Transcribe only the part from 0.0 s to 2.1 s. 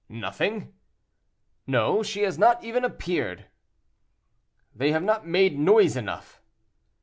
"—"Nothing?" "No;